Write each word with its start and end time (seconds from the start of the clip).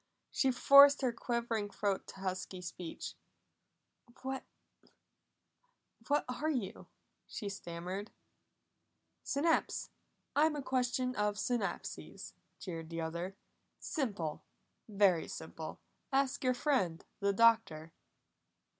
She 0.31 0.49
forced 0.49 1.01
her 1.03 1.13
quivering 1.13 1.69
throat 1.69 2.07
to 2.07 2.21
husky 2.21 2.59
speech. 2.59 3.13
"What 4.23 4.41
what 6.07 6.25
are 6.27 6.49
you?" 6.49 6.87
she 7.27 7.49
stammered. 7.49 8.09
"Synapse! 9.21 9.91
I'm 10.35 10.55
a 10.55 10.63
question 10.63 11.15
of 11.15 11.35
synapses," 11.35 12.33
jeered 12.57 12.89
the 12.89 12.99
other. 13.01 13.35
"Simple! 13.77 14.41
Very 14.89 15.27
simple! 15.27 15.79
Ask 16.11 16.43
your 16.43 16.55
friend 16.55 17.05
the 17.19 17.31
Doctor!" 17.31 17.93